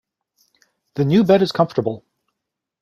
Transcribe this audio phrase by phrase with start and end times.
[0.95, 2.03] The new bed is comfortable.